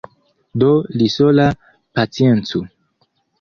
[0.61, 0.69] Do
[1.01, 1.45] li sola
[1.99, 2.65] paciencu!